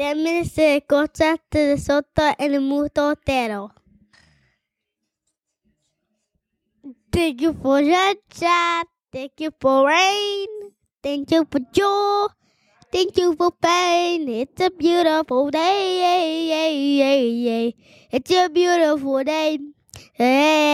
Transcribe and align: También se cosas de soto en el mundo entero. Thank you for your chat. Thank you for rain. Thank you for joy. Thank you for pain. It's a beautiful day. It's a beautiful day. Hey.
También 0.00 0.46
se 0.46 0.82
cosas 0.88 1.40
de 1.50 1.76
soto 1.76 2.22
en 2.38 2.54
el 2.54 2.62
mundo 2.62 3.10
entero. 3.10 3.74
Thank 7.10 7.42
you 7.42 7.52
for 7.52 7.82
your 7.82 8.18
chat. 8.30 8.86
Thank 9.12 9.32
you 9.40 9.50
for 9.60 9.86
rain. 9.86 10.48
Thank 11.02 11.30
you 11.32 11.44
for 11.50 11.60
joy. 11.70 12.28
Thank 12.90 13.18
you 13.18 13.36
for 13.36 13.52
pain. 13.60 14.26
It's 14.30 14.62
a 14.62 14.70
beautiful 14.70 15.50
day. 15.50 16.48
It's 18.10 18.30
a 18.30 18.48
beautiful 18.48 19.22
day. 19.22 19.58
Hey. 20.14 20.69